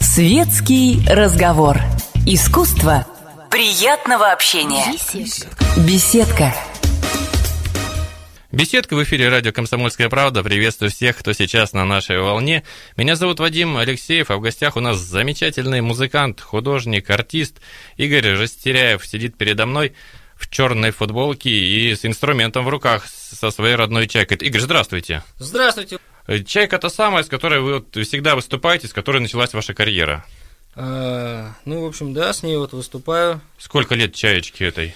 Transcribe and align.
Светский 0.00 1.00
разговор. 1.08 1.78
Искусство 2.26 3.06
приятного 3.50 4.32
общения. 4.32 4.86
Беседка. 5.86 6.52
Беседка 8.50 8.96
в 8.96 9.04
эфире 9.04 9.28
радио 9.28 9.52
«Комсомольская 9.52 10.08
правда». 10.08 10.42
Приветствую 10.42 10.90
всех, 10.90 11.18
кто 11.18 11.32
сейчас 11.32 11.72
на 11.72 11.84
нашей 11.84 12.18
волне. 12.18 12.64
Меня 12.96 13.14
зовут 13.14 13.38
Вадим 13.38 13.76
Алексеев, 13.76 14.30
а 14.30 14.36
в 14.36 14.40
гостях 14.40 14.76
у 14.76 14.80
нас 14.80 14.96
замечательный 14.96 15.82
музыкант, 15.82 16.40
художник, 16.40 17.10
артист 17.10 17.60
Игорь 17.98 18.34
Растеряев 18.36 19.06
сидит 19.06 19.36
передо 19.36 19.66
мной 19.66 19.92
в 20.36 20.48
черной 20.50 20.90
футболке 20.90 21.50
и 21.50 21.94
с 21.94 22.04
инструментом 22.04 22.64
в 22.64 22.68
руках 22.68 23.06
со 23.06 23.50
своей 23.50 23.74
родной 23.74 24.06
чайкой. 24.06 24.38
Игорь, 24.38 24.60
здравствуйте. 24.60 25.22
Здравствуйте. 25.38 25.98
Чайка 26.44 26.78
та 26.78 26.90
самая, 26.90 27.22
с 27.22 27.28
которой 27.28 27.60
вы 27.60 27.74
вот 27.74 27.96
всегда 28.06 28.34
выступаете, 28.34 28.88
с 28.88 28.92
которой 28.92 29.18
началась 29.18 29.54
ваша 29.54 29.74
карьера. 29.74 30.24
А, 30.74 31.52
ну, 31.64 31.82
в 31.82 31.86
общем, 31.86 32.12
да, 32.12 32.32
с 32.32 32.42
ней 32.42 32.56
вот 32.56 32.72
выступаю. 32.72 33.40
Сколько 33.58 33.94
лет 33.94 34.14
чаечки 34.14 34.62
этой? 34.62 34.94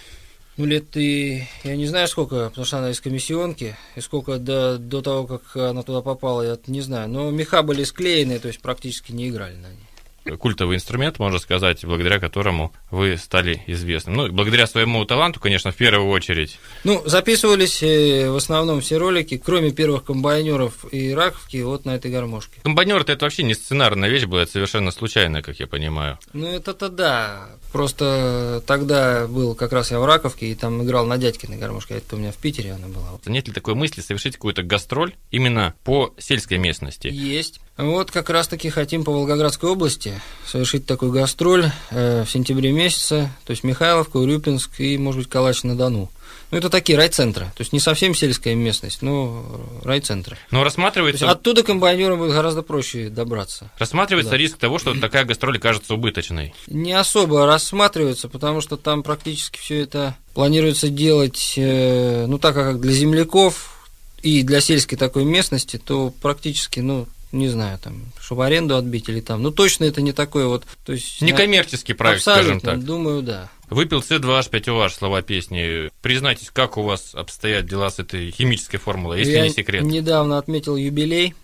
Ну, 0.57 0.67
лет 0.67 0.95
и 0.97 1.47
я 1.65 1.77
не 1.77 1.87
знаю 1.87 2.07
сколько, 2.09 2.49
потому 2.51 2.67
что 2.67 2.79
она 2.79 2.91
из 2.91 3.01
комиссионки, 3.01 3.77
и 3.95 4.01
сколько 4.01 4.39
до, 4.39 4.77
до 4.77 5.01
того, 5.01 5.27
как 5.27 5.57
она 5.57 5.83
туда 5.83 6.03
попала, 6.03 6.43
я 6.43 6.59
не 6.67 6.83
знаю. 6.83 7.09
Но 7.09 7.31
меха 7.31 7.63
были 7.63 7.85
склеены, 7.85 8.39
то 8.39 8.49
есть 8.49 8.61
практически 8.61 9.13
не 9.13 9.29
играли 9.29 9.55
на 9.57 9.69
ней 9.69 9.90
культовый 10.39 10.77
инструмент, 10.77 11.19
можно 11.19 11.39
сказать, 11.39 11.85
благодаря 11.85 12.19
которому 12.19 12.73
вы 12.91 13.17
стали 13.17 13.63
известным. 13.67 14.15
Ну, 14.15 14.33
благодаря 14.33 14.67
своему 14.67 15.05
таланту, 15.05 15.41
конечно, 15.41 15.73
в 15.73 15.77
первую 15.77 16.09
очередь. 16.11 16.59
Ну, 16.85 17.03
записывались 17.07 17.83
э, 17.83 18.31
в 18.31 18.37
основном 18.37 18.81
все 18.81 18.97
ролики, 18.97 19.37
кроме 19.39 19.71
первых 19.71 20.05
комбайнеров 20.05 20.93
и 20.93 21.15
раковки, 21.15 21.59
вот 21.59 21.85
на 21.85 21.97
этой 21.97 22.11
гармошке. 22.11 22.61
Комбайнер 22.63 23.01
это 23.01 23.25
вообще 23.25 23.43
не 23.43 23.55
сценарная 23.55 24.09
вещь 24.09 24.25
была, 24.25 24.43
это 24.43 24.53
совершенно 24.53 24.91
случайно, 24.91 25.43
как 25.43 25.59
я 25.61 25.67
понимаю. 25.67 26.19
Ну, 26.33 26.47
это-то 26.47 26.89
да. 26.89 27.49
Просто 27.73 28.63
тогда 28.67 29.27
был 29.27 29.55
как 29.55 29.73
раз 29.73 29.91
я 29.91 30.01
в 30.01 30.05
Раковке, 30.05 30.51
и 30.51 30.55
там 30.55 30.83
играл 30.83 31.07
на 31.07 31.19
дядькиной 31.19 31.57
гармошке, 31.57 31.95
это 31.95 32.17
у 32.17 32.19
меня 32.19 32.33
в 32.33 32.37
Питере 32.37 32.73
она 32.73 32.89
была. 32.89 33.07
Нет 33.27 33.49
ли 33.49 33.55
такой 33.55 33.75
мысли 33.75 34.01
совершить 34.01 34.35
какую-то 34.35 34.63
гастроль 34.63 35.15
именно 35.31 35.75
по 35.85 36.13
сельской 36.19 36.59
местности? 36.59 37.09
Есть. 37.09 37.61
Вот 37.77 38.11
как 38.11 38.29
раз-таки 38.29 38.69
хотим 38.71 39.05
по 39.05 39.13
Волгоградской 39.13 39.71
области 39.71 40.21
совершить 40.47 40.85
такой 40.85 41.11
гастроль 41.11 41.71
э, 41.91 42.25
в 42.25 42.31
сентябре 42.31 42.73
месяце, 42.73 43.31
то 43.45 43.53
есть 43.53 43.65
Михайловка, 43.65 44.19
Урюпинск 44.19 44.81
и, 44.81 44.99
может 44.99 45.21
быть, 45.23 45.31
Калач-на-Дону. 45.31 46.11
Ну, 46.51 46.59
это 46.59 46.69
такие 46.69 46.99
райцентры, 46.99 47.45
то 47.45 47.61
есть 47.61 47.73
не 47.73 47.79
совсем 47.81 48.15
сельская 48.15 48.55
местность, 48.55 49.03
но 49.03 49.45
райцентры. 49.85 50.37
Но 50.51 50.65
рассматривается... 50.65 51.31
оттуда 51.31 51.63
комбайнерам 51.63 52.19
будет 52.19 52.33
гораздо 52.33 52.63
проще 52.63 53.09
добраться. 53.09 53.71
Рассматривается 53.79 54.33
да. 54.33 54.37
риск 54.37 54.57
того, 54.59 54.79
что 54.79 54.99
такая 54.99 55.25
гастроль 55.25 55.59
кажется 55.59 55.95
убыточной? 55.95 56.53
Не 56.67 56.93
особо 56.93 57.47
рассматривается, 57.47 58.29
потому 58.29 58.61
что 58.61 58.77
там 58.77 59.03
практически 59.03 59.59
все 59.59 59.81
это 59.81 60.17
планируется 60.35 60.89
делать, 60.89 61.55
э, 61.57 62.27
ну, 62.27 62.39
так 62.39 62.55
как 62.55 62.81
для 62.81 62.93
земляков 62.93 63.89
и 64.23 64.43
для 64.43 64.61
сельской 64.61 64.99
такой 64.99 65.25
местности, 65.25 65.79
то 65.79 66.13
практически, 66.21 66.81
ну, 66.81 67.07
не 67.33 67.49
знаю, 67.49 67.79
там, 67.79 68.03
чтобы 68.21 68.45
аренду 68.47 68.77
отбить 68.77 69.09
или 69.09 69.21
там. 69.21 69.43
Ну, 69.43 69.51
точно 69.51 69.85
это 69.85 70.03
не 70.03 70.13
такой 70.13 70.47
вот. 70.47 70.65
То 70.85 70.93
есть, 70.93 71.21
Некоммерческий 71.21 71.95
проект, 71.95 72.23
скажем 72.23 72.61
так. 72.61 72.85
Думаю, 72.85 73.23
да. 73.23 73.49
Выпил 73.69 74.01
С2H5OH, 74.01 74.91
слова 74.91 75.23
песни. 75.23 75.91
Признайтесь, 76.03 76.51
как 76.51 76.77
у 76.77 76.83
вас 76.83 77.15
обстоят 77.15 77.67
дела 77.67 77.91
с 77.91 78.01
этой 78.01 78.33
химической 78.33 78.79
формулой, 78.79 79.21
если 79.21 79.33
Я 79.33 79.45
не 79.45 79.51
секрет? 79.51 79.85
недавно 79.85 80.39
отметил 80.39 80.75
юбилей 80.77 81.35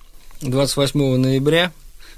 28 0.41 1.17
ноября 1.17 1.73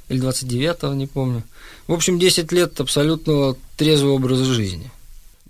или 0.08 0.18
29, 0.18 0.94
не 0.94 1.06
помню. 1.06 1.42
В 1.86 1.92
общем, 1.92 2.18
10 2.18 2.50
лет 2.52 2.80
абсолютного 2.80 3.56
трезвого 3.76 4.12
образа 4.12 4.44
жизни. 4.44 4.90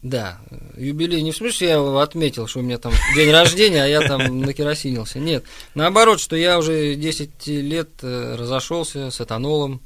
Да, 0.02 0.38
юбилей 0.76 1.22
не 1.22 1.32
в 1.32 1.36
смысле 1.36 1.68
я 1.68 2.02
отметил, 2.02 2.46
что 2.46 2.60
у 2.60 2.62
меня 2.62 2.78
там 2.78 2.92
день 3.16 3.30
рождения, 3.32 3.82
а 3.82 3.86
я 3.86 4.00
там 4.00 4.40
накеросинился. 4.40 5.18
Нет, 5.18 5.44
наоборот, 5.74 6.20
что 6.20 6.36
я 6.36 6.58
уже 6.58 6.94
10 6.94 7.46
лет 7.48 7.90
э, 8.02 8.36
разошелся 8.38 9.10
с 9.10 9.20
этанолом. 9.20 9.80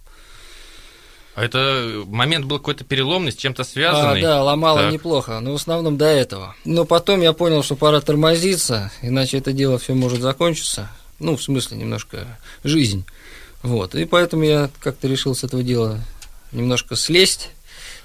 А 1.34 1.42
это 1.42 2.02
момент 2.06 2.44
был 2.44 2.58
какой-то 2.58 2.84
переломный, 2.84 3.32
с 3.32 3.36
чем-то 3.36 3.64
связанный? 3.64 4.20
А, 4.20 4.22
да, 4.22 4.42
ломало 4.44 4.80
так. 4.80 4.92
неплохо, 4.92 5.40
но 5.40 5.52
в 5.52 5.54
основном 5.54 5.96
до 5.96 6.04
этого. 6.04 6.54
Но 6.66 6.84
потом 6.84 7.22
я 7.22 7.32
понял, 7.32 7.62
что 7.62 7.74
пора 7.74 8.02
тормозиться, 8.02 8.92
иначе 9.00 9.38
это 9.38 9.54
дело 9.54 9.78
все 9.78 9.94
может 9.94 10.20
закончиться. 10.20 10.90
Ну, 11.20 11.38
в 11.38 11.42
смысле, 11.42 11.78
немножко 11.78 12.38
жизнь. 12.64 13.06
Вот, 13.62 13.94
и 13.94 14.04
поэтому 14.04 14.42
я 14.42 14.68
как-то 14.80 15.08
решил 15.08 15.34
с 15.34 15.42
этого 15.44 15.62
дела 15.62 16.00
немножко 16.50 16.96
слезть 16.96 17.48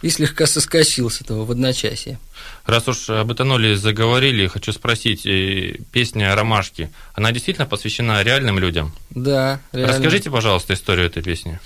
и 0.02 0.10
слегка 0.10 0.46
соскочил 0.46 1.10
с 1.10 1.22
этого 1.22 1.46
в 1.46 1.52
одночасье. 1.52 2.20
Раз 2.66 2.88
уж 2.88 3.10
об 3.10 3.32
этаноле 3.32 3.76
заговорили, 3.76 4.48
хочу 4.48 4.72
спросить, 4.72 5.26
э, 5.26 5.78
песня 5.92 6.36
«Ромашки», 6.36 6.92
она 7.14 7.32
действительно 7.32 7.66
посвящена 7.66 8.22
реальным 8.24 8.60
людям? 8.60 8.94
Да, 9.10 9.60
реально. 9.72 9.94
Расскажите, 9.94 10.30
пожалуйста, 10.30 10.74
историю 10.74 11.08
этой 11.08 11.24
песни. 11.24 11.60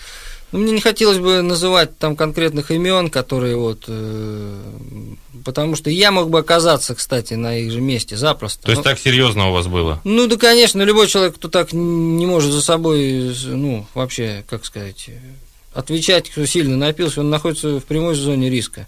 Ну, 0.52 0.60
мне 0.60 0.74
не 0.74 0.82
хотелось 0.82 1.18
бы 1.18 1.42
называть 1.42 1.98
там 1.98 2.16
конкретных 2.16 2.72
имен, 2.72 3.10
которые 3.10 3.56
вот, 3.56 3.86
э, 3.88 4.62
потому 5.46 5.76
что 5.76 5.90
я 5.90 6.12
мог 6.12 6.30
бы 6.30 6.40
оказаться, 6.40 6.94
кстати, 6.94 7.36
на 7.36 7.58
их 7.58 7.72
же 7.72 7.80
месте 7.80 8.18
запросто. 8.18 8.64
То 8.64 8.72
есть 8.72 8.84
Но, 8.84 8.90
так 8.90 9.00
серьезно 9.00 9.50
у 9.50 9.54
вас 9.54 9.68
было? 9.68 10.02
Ну 10.04 10.28
да, 10.28 10.36
конечно, 10.36 10.82
любой 10.82 11.08
человек, 11.08 11.36
кто 11.36 11.48
так 11.48 11.72
не 11.72 12.26
может 12.26 12.52
за 12.52 12.62
собой, 12.62 13.34
ну 13.46 13.88
вообще, 13.94 14.44
как 14.50 14.66
сказать, 14.66 15.10
отвечать, 15.74 16.30
кто 16.30 16.46
сильно 16.46 16.78
напился, 16.78 17.22
он 17.22 17.30
находится 17.30 17.80
в 17.80 17.86
прямой 17.86 18.16
зоне 18.16 18.50
риска. 18.50 18.88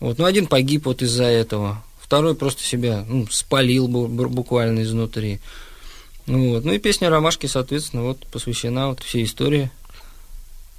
Вот. 0.00 0.18
Ну, 0.18 0.24
один 0.24 0.46
погиб 0.46 0.86
вот 0.86 1.02
из-за 1.02 1.24
этого, 1.24 1.82
второй 2.00 2.34
просто 2.34 2.62
себя 2.62 3.04
ну, 3.06 3.26
спалил 3.30 3.88
буквально 3.88 4.82
изнутри. 4.82 5.40
Вот. 6.26 6.64
Ну 6.64 6.72
и 6.72 6.78
песня 6.78 7.10
«Ромашки», 7.10 7.46
соответственно, 7.46 8.04
вот 8.04 8.26
посвящена 8.26 8.88
вот 8.88 9.00
всей 9.00 9.24
истории. 9.24 9.70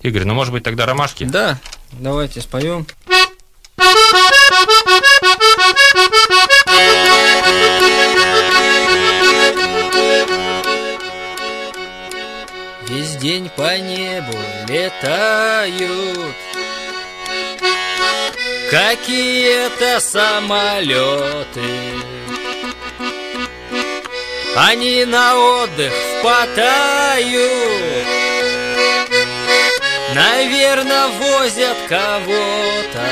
Игорь, 0.02 0.26
ну 0.26 0.34
может 0.34 0.54
быть 0.54 0.64
тогда 0.64 0.86
«Ромашки»? 0.86 1.24
Да, 1.26 1.60
давайте 1.92 2.42
споем. 2.42 2.86
Весь 12.94 13.16
день 13.16 13.50
по 13.50 13.76
небу 13.80 14.38
летают. 14.68 16.36
Какие-то 18.70 20.00
самолеты. 20.00 21.62
Они 24.56 25.06
на 25.06 25.36
отдых 25.36 25.92
впадают. 26.20 27.34
Наверное, 30.14 31.08
возят 31.08 31.78
кого-то. 31.90 33.08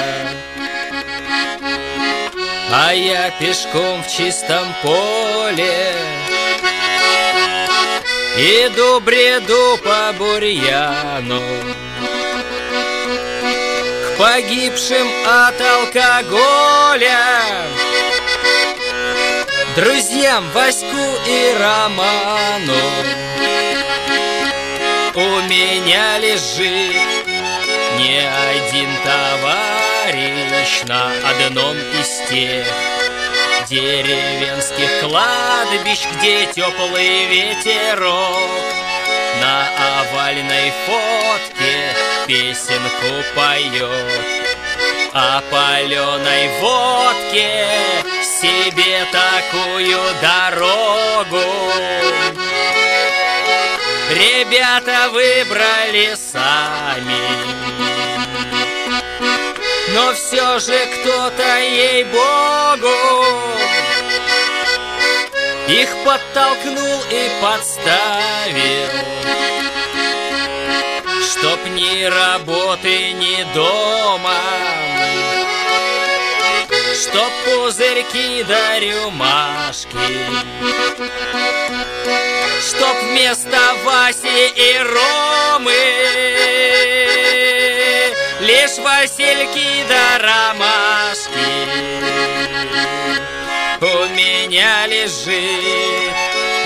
А 2.71 2.93
я 2.93 3.31
пешком 3.39 4.03
в 4.03 4.07
чистом 4.07 4.75
поле 4.83 6.20
Иду, 8.37 9.01
бреду 9.01 9.77
по 9.83 10.13
бурьяну. 10.17 11.41
К 14.07 14.17
погибшим 14.17 15.07
от 15.25 15.59
алкоголя. 15.59 17.19
Друзьям 19.75 20.49
Ваську 20.53 20.85
и 21.27 21.55
Роману. 21.59 22.73
У 25.13 25.41
меня 25.49 26.17
лежит 26.19 26.95
не 27.97 28.19
один 28.19 28.89
товарищ 29.03 30.83
На 30.85 31.11
одном 31.29 31.75
из 31.77 32.29
тех 32.29 32.65
деревенских 33.71 34.99
кладбищ, 34.99 36.01
где 36.17 36.45
теплый 36.47 37.25
ветерок 37.27 38.51
на 39.39 40.01
овальной 40.01 40.73
фотке 40.85 41.95
песенку 42.27 43.23
поет. 43.33 44.25
А 45.13 45.41
паленой 45.49 46.49
водке 46.59 47.65
себе 48.23 49.05
такую 49.11 49.99
дорогу 50.21 51.43
Ребята 54.09 55.09
выбрали 55.11 56.15
сами 56.15 57.61
но 59.93 60.13
все 60.13 60.59
же 60.59 60.77
кто-то 60.85 61.59
ей-богу 61.59 63.50
Их 65.67 65.89
подтолкнул 66.03 67.01
и 67.09 67.29
подставил. 67.41 68.89
Чтоб 71.31 71.65
ни 71.67 72.03
работы, 72.05 73.13
ни 73.13 73.43
дома. 73.53 74.35
Чтоб 76.93 77.31
пузырьки 77.45 78.43
да 78.43 78.79
рюмашки. 78.79 79.97
Чтоб 82.67 82.95
вместо 83.03 83.59
Васи 83.85 84.51
и 84.55 84.77
Ромы. 84.77 85.71
Лишь 88.41 88.77
Васильки 88.79 89.85
да 89.87 90.17
ромашки 90.17 91.47
лежит 94.87 96.13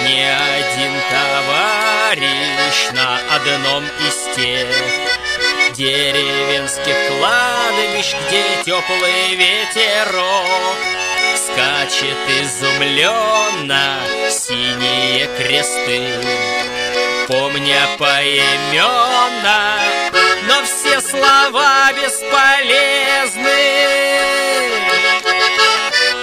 не 0.03 0.23
один 0.23 0.93
товарищ 1.09 2.91
На 2.91 3.19
одном 3.35 3.85
из 3.85 4.35
тех 4.35 4.67
деревенских 5.75 6.95
кладбищ 7.07 8.15
Где 8.27 8.43
теплый 8.63 9.35
ветерок 9.35 10.75
скачет 11.35 12.17
изумленно 12.41 13.99
Синие 14.29 15.27
кресты. 15.37 16.01
Помня 17.27 17.87
поименно 17.97 19.79
но 20.47 20.63
все 20.63 21.01
слова 21.01 21.91
бесполезны. 21.93 23.49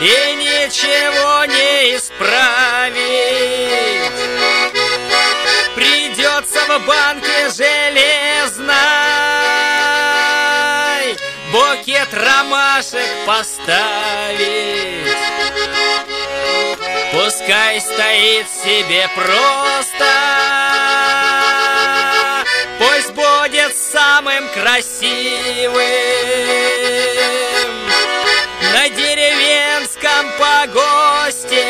И 0.00 0.34
ничего 0.34 1.31
Букет 12.02 12.14
ромашек 12.14 13.26
поставить. 13.26 15.06
Пускай 17.12 17.80
стоит 17.80 18.48
себе 18.48 19.08
просто. 19.14 20.06
Пусть 22.78 23.12
будет 23.12 23.76
самым 23.76 24.48
красивым 24.48 25.76
На 28.72 28.88
деревенском 28.88 30.32
погосте 30.38 31.64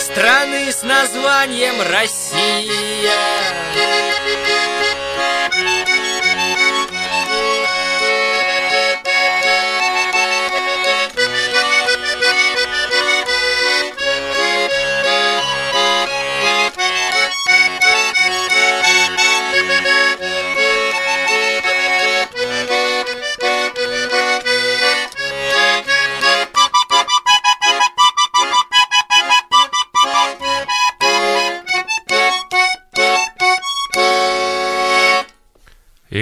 Страны 0.00 0.72
с 0.72 0.82
названием 0.82 1.80
Россия 1.92 3.45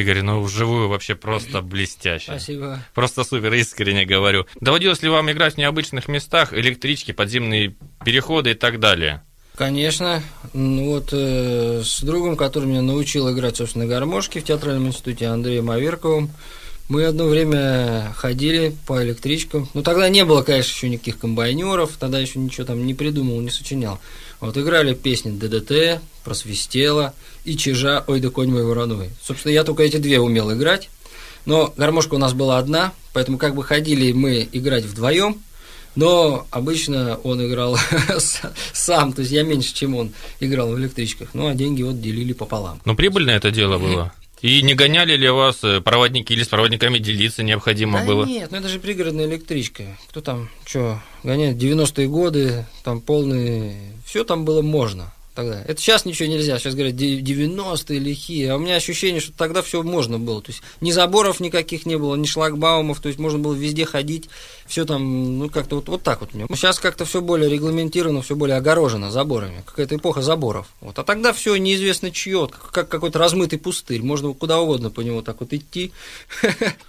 Игорь, 0.04 0.20
ну 0.20 0.42
вживую 0.42 0.88
вообще 0.88 1.14
просто 1.14 1.62
блестяще. 1.62 2.26
Спасибо. 2.26 2.78
Просто 2.94 3.24
супер, 3.24 3.54
искренне 3.54 4.04
говорю. 4.04 4.46
Доводилось 4.60 5.02
ли 5.02 5.08
вам 5.08 5.30
играть 5.32 5.54
в 5.54 5.58
необычных 5.58 6.08
местах, 6.08 6.52
электрички, 6.52 7.12
подземные 7.12 7.74
переходы 8.04 8.50
и 8.50 8.54
так 8.54 8.80
далее? 8.80 9.22
Конечно. 9.56 10.22
Ну, 10.52 10.90
вот 10.90 11.10
э, 11.12 11.82
с 11.82 12.02
другом, 12.02 12.36
который 12.36 12.66
меня 12.66 12.82
научил 12.82 13.32
играть, 13.32 13.56
собственно, 13.56 13.86
гармошки 13.86 14.40
в 14.40 14.44
театральном 14.44 14.88
институте 14.88 15.26
Андреем 15.26 15.70
Аверковым, 15.70 16.30
мы 16.88 17.04
одно 17.04 17.26
время 17.26 18.12
ходили 18.16 18.76
по 18.86 19.02
электричкам. 19.02 19.68
Ну, 19.74 19.82
тогда 19.82 20.08
не 20.08 20.24
было, 20.24 20.42
конечно, 20.42 20.70
еще 20.70 20.88
никаких 20.88 21.18
комбайнеров, 21.18 21.92
тогда 21.98 22.18
еще 22.18 22.38
ничего 22.38 22.66
там 22.66 22.84
не 22.86 22.94
придумал, 22.94 23.40
не 23.40 23.50
сочинял. 23.50 23.98
Вот 24.40 24.56
играли 24.58 24.94
песни 24.94 25.30
ДДТ, 25.30 26.02
Просвистела 26.24 27.14
и 27.44 27.56
Чижа 27.56 28.04
«Ой 28.06 28.20
да 28.20 28.30
конь 28.30 28.50
мой 28.50 28.64
вороной». 28.64 29.10
Собственно, 29.22 29.52
я 29.52 29.64
только 29.64 29.82
эти 29.82 29.96
две 29.96 30.20
умел 30.20 30.52
играть, 30.52 30.90
но 31.46 31.72
гармошка 31.76 32.14
у 32.14 32.18
нас 32.18 32.34
была 32.34 32.58
одна, 32.58 32.92
поэтому 33.12 33.38
как 33.38 33.54
бы 33.54 33.62
ходили 33.62 34.12
мы 34.12 34.46
играть 34.52 34.84
вдвоем, 34.84 35.40
но 35.94 36.46
обычно 36.50 37.18
он 37.22 37.46
играл 37.46 37.78
сам, 38.72 39.12
то 39.12 39.20
есть 39.20 39.32
я 39.32 39.42
меньше, 39.42 39.72
чем 39.74 39.94
он 39.94 40.12
играл 40.40 40.70
в 40.70 40.78
электричках, 40.78 41.28
ну 41.32 41.48
а 41.48 41.54
деньги 41.54 41.82
вот 41.82 42.00
делили 42.00 42.32
пополам. 42.32 42.80
Но 42.84 42.94
прибыльное 42.94 43.36
это 43.36 43.50
дело 43.50 43.78
было? 43.78 44.12
И 44.42 44.62
не 44.62 44.74
гоняли 44.74 45.16
ли 45.16 45.28
вас 45.30 45.64
э, 45.64 45.80
проводники 45.80 46.34
или 46.34 46.42
с 46.42 46.48
проводниками 46.48 46.98
делиться 46.98 47.42
необходимо 47.42 48.00
да 48.00 48.04
было? 48.04 48.24
нет, 48.26 48.50
ну 48.50 48.58
это 48.58 48.68
же 48.68 48.78
пригородная 48.78 49.26
электричка. 49.26 49.84
Кто 50.10 50.20
там, 50.20 50.50
что, 50.66 51.00
гоняет 51.22 51.56
90-е 51.56 52.08
годы, 52.08 52.66
там 52.82 53.00
полные... 53.00 53.74
Все 54.04 54.24
там 54.24 54.44
было 54.44 54.60
можно 54.60 55.12
тогда. 55.34 55.62
Это 55.62 55.80
сейчас 55.80 56.04
ничего 56.04 56.28
нельзя, 56.28 56.58
сейчас 56.58 56.74
говорят 56.74 56.94
90-е 56.94 57.98
лихие, 57.98 58.52
а 58.52 58.56
у 58.56 58.58
меня 58.58 58.76
ощущение, 58.76 59.20
что 59.20 59.32
тогда 59.32 59.62
все 59.62 59.82
можно 59.82 60.18
было. 60.18 60.40
То 60.40 60.52
есть 60.52 60.62
ни 60.80 60.90
заборов 60.90 61.40
никаких 61.40 61.86
не 61.86 61.98
было, 61.98 62.14
ни 62.14 62.26
шлагбаумов, 62.26 63.00
то 63.00 63.08
есть 63.08 63.18
можно 63.18 63.38
было 63.38 63.54
везде 63.54 63.84
ходить, 63.84 64.28
все 64.66 64.84
там, 64.84 65.38
ну 65.38 65.50
как-то 65.50 65.76
вот, 65.76 65.88
вот 65.88 66.02
так 66.02 66.20
вот. 66.20 66.30
Сейчас 66.32 66.78
как-то 66.78 67.04
все 67.04 67.20
более 67.20 67.50
регламентировано, 67.50 68.22
все 68.22 68.36
более 68.36 68.56
огорожено 68.56 69.10
заборами, 69.10 69.62
какая-то 69.66 69.96
эпоха 69.96 70.22
заборов. 70.22 70.68
Вот. 70.80 70.98
А 70.98 71.04
тогда 71.04 71.32
все 71.32 71.56
неизвестно 71.56 72.10
чье, 72.10 72.48
как 72.72 72.88
какой-то 72.88 73.18
размытый 73.18 73.58
пустырь, 73.58 74.02
можно 74.02 74.32
куда 74.32 74.60
угодно 74.60 74.90
по 74.90 75.00
нему 75.00 75.22
так 75.22 75.40
вот 75.40 75.52
идти. 75.52 75.92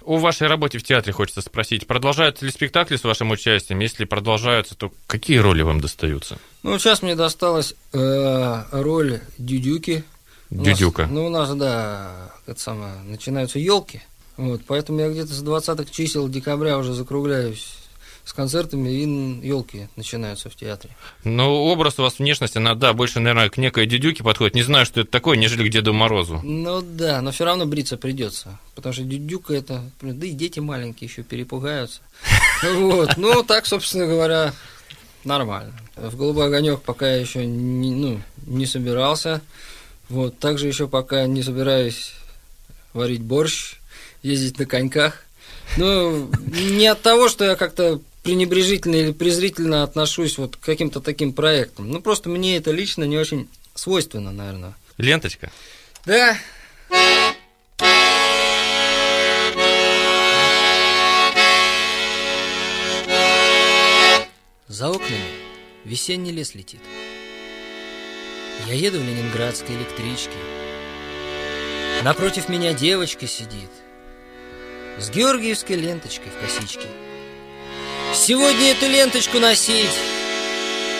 О 0.04 0.18
вашей 0.18 0.46
работе 0.46 0.78
в 0.78 0.84
театре 0.84 1.12
хочется 1.12 1.40
спросить, 1.40 1.86
продолжаются 1.86 2.44
ли 2.44 2.50
спектакли 2.50 2.96
с 2.96 3.04
вашим 3.04 3.30
участием? 3.30 3.80
Если 3.80 4.04
продолжаются, 4.04 4.74
то 4.74 4.92
какие 5.06 5.38
роли 5.38 5.62
вам 5.62 5.80
достаются? 5.80 6.38
Ну, 6.66 6.80
сейчас 6.80 7.00
мне 7.00 7.14
досталась 7.14 7.76
э, 7.92 8.62
роль 8.72 9.20
Дюдюки. 9.38 10.02
Дюдюка. 10.50 11.02
У 11.02 11.04
нас, 11.04 11.12
ну, 11.12 11.26
у 11.26 11.28
нас, 11.28 11.54
да, 11.54 12.32
это 12.44 12.60
самое, 12.60 12.94
начинаются 13.04 13.60
елки. 13.60 14.02
Вот, 14.36 14.62
поэтому 14.66 14.98
я 14.98 15.08
где-то 15.08 15.32
с 15.32 15.44
20-х 15.44 15.92
чисел 15.92 16.28
декабря 16.28 16.76
уже 16.76 16.92
закругляюсь 16.92 17.68
с 18.24 18.32
концертами, 18.32 18.90
и 18.90 19.46
елки 19.46 19.86
начинаются 19.94 20.50
в 20.50 20.56
театре. 20.56 20.96
Ну, 21.22 21.48
образ 21.48 22.00
у 22.00 22.02
вас 22.02 22.18
внешность, 22.18 22.56
она, 22.56 22.74
да, 22.74 22.92
больше, 22.94 23.20
наверное, 23.20 23.48
к 23.48 23.58
некой 23.58 23.86
дюдюке 23.86 24.24
подходит. 24.24 24.56
Не 24.56 24.64
знаю, 24.64 24.86
что 24.86 25.02
это 25.02 25.10
такое, 25.12 25.36
нежели 25.36 25.68
к 25.68 25.70
Деду 25.70 25.92
Морозу. 25.92 26.40
Ну 26.42 26.82
да, 26.82 27.22
но 27.22 27.30
все 27.30 27.44
равно 27.44 27.66
бриться 27.66 27.96
придется. 27.96 28.58
Потому 28.74 28.92
что 28.92 29.04
дюдюка 29.04 29.54
это. 29.54 29.82
Да 30.02 30.26
и 30.26 30.32
дети 30.32 30.58
маленькие 30.58 31.08
еще 31.08 31.22
перепугаются. 31.22 32.00
Вот. 32.74 33.18
Ну, 33.18 33.42
так, 33.44 33.66
собственно 33.66 34.06
говоря, 34.06 34.54
нормально. 35.26 35.74
В 35.96 36.16
голубой 36.16 36.46
огонек 36.46 36.80
пока 36.82 37.08
я 37.08 37.16
еще 37.16 37.44
не, 37.44 37.90
ну, 37.90 38.20
не 38.46 38.66
собирался. 38.66 39.42
Вот. 40.08 40.38
Также 40.38 40.68
еще 40.68 40.88
пока 40.88 41.26
не 41.26 41.42
собираюсь 41.42 42.12
варить 42.92 43.22
борщ, 43.22 43.76
ездить 44.22 44.58
на 44.58 44.66
коньках. 44.66 45.24
Ну, 45.76 46.30
не 46.52 46.86
от 46.86 47.02
того, 47.02 47.28
что 47.28 47.44
я 47.44 47.56
как-то 47.56 48.00
пренебрежительно 48.22 48.96
или 48.96 49.12
презрительно 49.12 49.82
отношусь 49.82 50.38
вот 50.38 50.56
к 50.56 50.60
каким-то 50.60 51.00
таким 51.00 51.32
проектам. 51.32 51.90
Ну, 51.90 52.00
просто 52.00 52.28
мне 52.28 52.56
это 52.56 52.70
лично 52.70 53.04
не 53.04 53.18
очень 53.18 53.48
свойственно, 53.74 54.32
наверное. 54.32 54.74
Ленточка? 54.98 55.50
Да. 56.06 56.36
За 64.78 64.90
окнами 64.90 65.30
весенний 65.86 66.32
лес 66.32 66.54
летит. 66.54 66.80
Я 68.66 68.74
еду 68.74 68.98
в 68.98 69.04
ленинградской 69.04 69.74
электричке. 69.74 70.36
Напротив 72.02 72.50
меня 72.50 72.74
девочка 72.74 73.26
сидит 73.26 73.70
С 74.98 75.08
георгиевской 75.08 75.76
ленточкой 75.76 76.30
в 76.30 76.38
косичке. 76.42 76.88
Сегодня 78.12 78.72
эту 78.72 78.86
ленточку 78.86 79.38
носить 79.38 79.96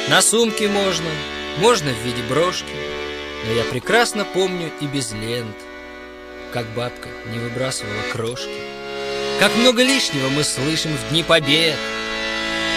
На 0.08 0.22
сумке 0.22 0.68
можно, 0.68 1.10
можно 1.58 1.92
в 1.92 2.02
виде 2.02 2.22
брошки, 2.30 2.72
Но 3.44 3.52
я 3.52 3.64
прекрасно 3.64 4.24
помню 4.24 4.72
и 4.80 4.86
без 4.86 5.12
лент, 5.12 5.56
Как 6.50 6.64
бабка 6.68 7.10
не 7.30 7.38
выбрасывала 7.38 8.00
крошки, 8.10 8.58
Как 9.38 9.54
много 9.54 9.82
лишнего 9.82 10.30
мы 10.30 10.44
слышим 10.44 10.96
в 10.96 11.10
дни 11.10 11.22
побед, 11.22 11.76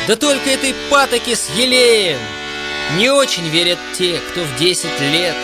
Да 0.08 0.16
только 0.16 0.50
этой 0.50 0.74
патоки 0.90 1.36
с 1.36 1.50
елеем 1.56 2.18
Не 2.98 3.10
очень 3.10 3.48
верят 3.48 3.80
те, 3.98 4.20
кто 4.30 4.42
в 4.42 4.56
десять 4.58 5.00
лет 5.00 5.36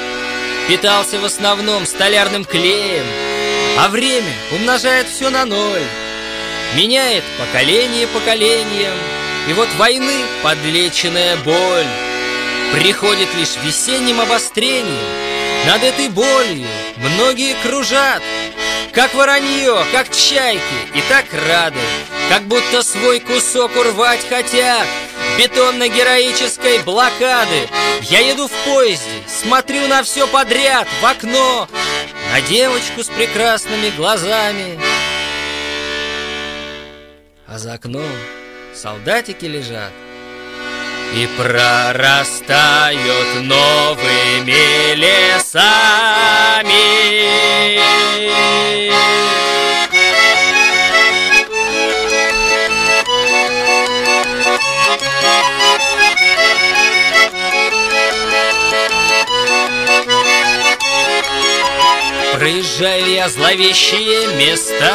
Питался 0.67 1.19
в 1.19 1.25
основном 1.25 1.85
столярным 1.85 2.45
клеем 2.45 3.05
А 3.77 3.89
время 3.89 4.33
умножает 4.51 5.07
все 5.07 5.29
на 5.29 5.45
ноль 5.45 5.83
Меняет 6.75 7.23
поколение 7.37 8.07
поколением 8.07 8.93
И 9.47 9.53
вот 9.53 9.69
войны 9.77 10.23
подлеченная 10.41 11.37
боль 11.37 11.85
Приходит 12.73 13.33
лишь 13.35 13.55
весенним 13.63 14.19
обострением. 14.19 14.85
Над 15.67 15.83
этой 15.83 16.09
болью 16.09 16.67
многие 16.97 17.55
кружат 17.63 18.21
Как 18.91 19.13
воронье, 19.13 19.85
как 19.91 20.09
чайки, 20.09 20.61
и 20.93 21.01
так 21.07 21.25
рады 21.47 21.79
Как 22.29 22.43
будто 22.43 22.83
свой 22.83 23.19
кусок 23.19 23.75
урвать 23.75 24.27
хотят 24.27 24.87
Бетонно-героической 25.37 26.79
блокады 26.83 27.69
Я 28.01 28.19
еду 28.19 28.47
в 28.47 28.51
поезде, 28.65 29.23
смотрю 29.27 29.87
на 29.87 30.03
все 30.03 30.27
подряд 30.27 30.87
В 31.01 31.05
окно, 31.05 31.67
на 32.31 32.41
девочку 32.41 33.03
с 33.03 33.07
прекрасными 33.07 33.91
глазами 33.95 34.79
А 37.47 37.57
за 37.57 37.73
окном 37.73 38.11
солдатики 38.73 39.45
лежат 39.45 39.91
и 41.13 41.27
прорастают 41.37 42.95
новыми 43.41 44.95
лесами. 44.95 45.45
Я 63.25 63.29
зловещие 63.29 64.27
места. 64.35 64.93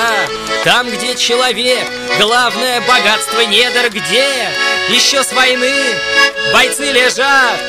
Там, 0.62 0.88
где 0.88 1.16
человек 1.16 1.84
Главное 2.16 2.80
богатство 2.82 3.40
недр 3.40 3.90
где 3.90 4.24
Еще 4.88 5.24
с 5.24 5.32
войны 5.32 5.74
бойцы 6.52 6.92
лежат 6.92 7.60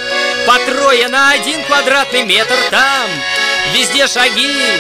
По 0.46 0.60
трое 0.60 1.08
на 1.08 1.32
один 1.32 1.64
квадратный 1.64 2.26
метр. 2.26 2.54
Там 2.70 3.10
везде 3.74 4.06
шаги 4.06 4.78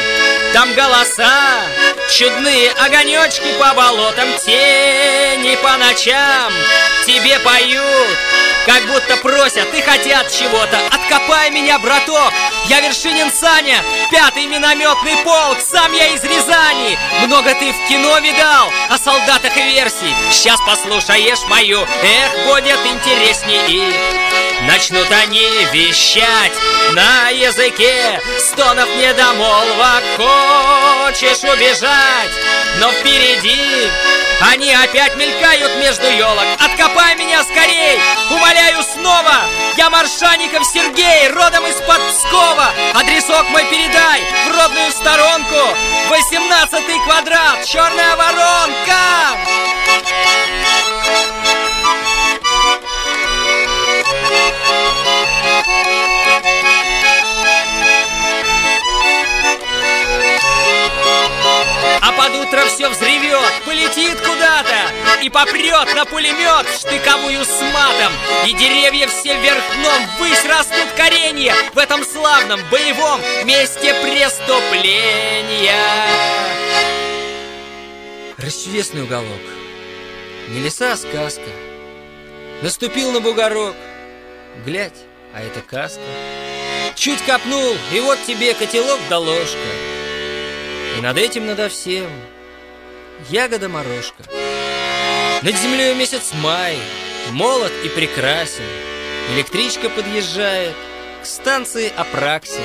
Там 0.54 0.72
голоса 0.76 1.64
Чудные 2.12 2.70
огонечки 2.74 3.52
по 3.60 3.74
болотам 3.74 4.38
Тени 4.46 5.56
по 5.64 5.78
ночам 5.78 6.54
Тебе 7.08 7.40
поют 7.40 8.18
как 8.66 8.86
будто 8.88 9.18
просят 9.18 9.74
и 9.74 9.82
хотят 9.82 10.32
чего-то. 10.32 10.78
Откопай 10.92 11.50
меня, 11.52 11.80
браток. 11.80 12.34
Я 12.68 12.82
Вершинин 12.82 13.32
Саня. 13.32 13.84
Пятый 14.12 14.46
минометный 14.46 15.18
полк. 15.24 15.58
Сам 15.60 15.92
я 15.94 16.08
из 16.08 16.24
Рязани. 16.24 16.98
Много 17.26 17.54
ты 17.56 17.72
в 17.72 17.88
кино 17.88 18.20
видал 18.20 18.72
О 18.90 18.98
солдатах 18.98 19.56
и 19.58 19.62
версий. 19.64 20.16
Сейчас 20.32 20.60
послушаешь 20.66 21.44
мою. 21.50 21.82
Эх, 21.82 22.46
будет 22.48 22.80
интересней 22.86 23.62
и 23.68 24.31
Начнут 24.68 25.12
они 25.12 25.48
вещать 25.74 26.52
на 26.92 27.30
языке 27.30 28.22
Стонов 28.38 28.88
недомолвок 28.98 30.04
Хочешь 30.18 31.44
убежать, 31.44 32.32
но 32.80 32.92
впереди 32.92 33.90
Они 34.52 34.72
опять 34.74 35.16
мелькают 35.16 35.76
между 35.78 36.06
елок. 36.12 36.46
Откопай 36.60 37.16
меня 37.16 37.44
скорей, 37.44 38.00
умоляю 38.30 38.84
снова! 38.84 39.46
Я 39.78 39.90
Маршаников 39.90 40.64
Сергей, 40.66 41.30
родом 41.30 41.66
из-под 41.66 42.00
Пскова 42.10 42.72
Адресок 42.94 43.50
мой 43.50 43.66
передай 43.66 44.22
в 44.48 44.58
родную 44.58 44.92
сторонку. 44.92 45.76
Восемнадцатый 46.10 47.00
квадрат, 47.06 47.66
черная 47.66 48.16
воронка 48.16 49.38
попрет 65.52 65.96
на 65.96 66.06
пулемет 66.06 66.68
штыковую 66.70 67.44
с 67.44 67.62
матом. 67.74 68.14
И 68.48 68.54
деревья 68.54 69.08
все 69.08 69.38
вверх 69.40 69.64
дном 69.76 70.08
ввысь 70.18 70.46
растут 70.46 70.88
коренья 70.96 71.54
В 71.74 71.78
этом 71.78 72.04
славном 72.04 72.60
боевом 72.70 73.20
месте 73.46 73.94
преступления. 74.02 75.76
Расчудесный 78.38 79.04
уголок. 79.04 79.42
Не 80.50 80.62
леса, 80.62 80.94
а 80.94 80.98
сказка. 80.98 81.50
Наступил 82.62 83.12
на 83.12 83.20
бугорок. 83.20 83.76
Глядь, 84.66 85.04
а 85.34 85.42
это 85.42 85.62
каска. 85.62 86.02
Чуть 86.96 87.22
копнул, 87.24 87.76
и 87.94 88.00
вот 88.00 88.20
тебе 88.26 88.54
котелок 88.54 89.00
да 89.10 89.20
ложка. 89.20 89.58
И 90.98 91.02
над 91.02 91.18
этим 91.18 91.46
надо 91.46 91.70
всем 91.70 92.10
Ягода-морожка 93.30 94.26
Над 95.42 95.56
землей 95.56 95.96
месяц 95.96 96.34
май 96.34 96.78
Молод 97.32 97.72
и 97.84 97.90
прекрасен. 97.90 98.64
Электричка 99.34 99.90
подъезжает 99.90 100.76
К 101.24 101.26
станции 101.26 101.92
Апраксин. 101.98 102.62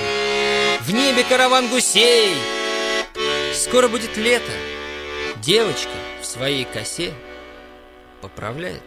В 0.82 0.92
небе 0.92 1.24
караван 1.24 1.68
гусей. 1.68 2.34
Скоро 3.54 3.88
будет 3.88 4.18
лето. 4.18 4.52
Девочка 5.36 5.88
в 6.20 6.26
своей 6.26 6.66
косе 6.66 7.14
Поправляет 8.20 8.82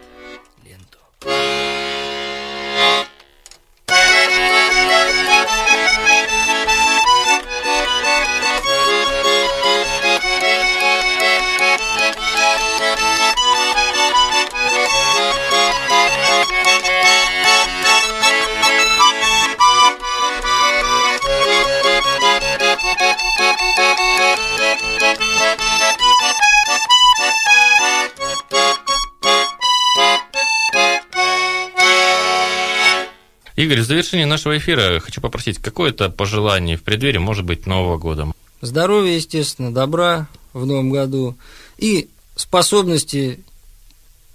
Игорь, 33.60 33.80
в 33.80 33.84
завершении 33.84 34.24
нашего 34.24 34.56
эфира 34.56 35.00
хочу 35.00 35.20
попросить 35.20 35.58
какое-то 35.58 36.08
пожелание 36.08 36.78
в 36.78 36.82
преддверии, 36.82 37.18
может 37.18 37.44
быть, 37.44 37.66
Нового 37.66 37.98
года. 37.98 38.32
Здоровья, 38.62 39.16
естественно, 39.16 39.72
добра 39.72 40.28
в 40.54 40.64
новом 40.64 40.90
году 40.90 41.36
и 41.76 42.08
способности 42.36 43.40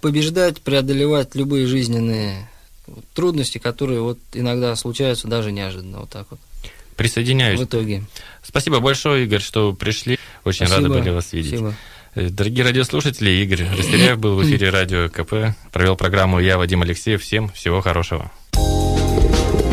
побеждать, 0.00 0.60
преодолевать 0.60 1.34
любые 1.34 1.66
жизненные 1.66 2.48
трудности, 3.14 3.58
которые 3.58 4.00
вот 4.00 4.18
иногда 4.32 4.76
случаются 4.76 5.26
даже 5.26 5.50
неожиданно, 5.50 6.00
вот 6.00 6.10
так 6.10 6.26
вот. 6.30 6.38
Присоединяюсь. 6.96 7.58
В 7.58 7.64
итоге. 7.64 8.04
Спасибо 8.44 8.78
большое, 8.78 9.24
Игорь, 9.24 9.40
что 9.40 9.72
пришли. 9.72 10.18
Очень 10.44 10.66
Спасибо. 10.66 10.88
рады 10.88 11.00
были 11.00 11.10
вас 11.12 11.32
видеть. 11.32 11.58
Спасибо. 11.58 11.74
Э, 12.14 12.28
Дорогие 12.30 12.64
радиослушатели, 12.64 13.30
Игорь 13.30 13.68
Растеряев 13.76 14.18
был 14.18 14.36
в 14.36 14.44
эфире 14.44 14.70
радио 14.70 15.08
КП, 15.08 15.56
провел 15.72 15.96
программу 15.96 16.38
«Я, 16.38 16.58
Вадим 16.58 16.82
Алексеев». 16.82 17.22
Всем 17.22 17.50
всего 17.50 17.80
хорошего. 17.80 18.30